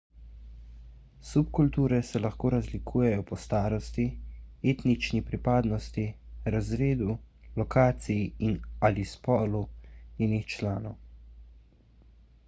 subkulture 1.31 1.97
se 2.07 2.19
lahko 2.21 2.49
razlikujejo 2.53 3.25
po 3.31 3.37
starosti 3.43 4.05
etnični 4.73 5.21
pripadnosti 5.29 6.07
razredu 6.57 7.11
lokaciji 7.63 8.25
in/ali 8.51 9.07
spolu 9.13 9.63
njenih 10.25 10.51
članov 10.57 10.97